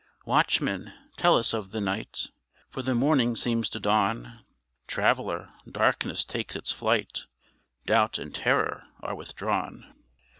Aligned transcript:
Watchman! 0.25 0.93
tell 1.15 1.37
us 1.37 1.53
of 1.53 1.69
the 1.69 1.79
night, 1.79 2.31
For 2.71 2.81
the 2.81 2.95
morning 2.95 3.35
seems 3.35 3.69
to 3.69 3.79
dawn: 3.79 4.43
Traveler! 4.87 5.51
darkness 5.71 6.25
takes 6.25 6.55
its 6.55 6.71
flight, 6.71 7.25
Doubt 7.85 8.17
and 8.17 8.33
terror 8.33 8.85
are 9.03 9.13
withdrawn. 9.13 9.93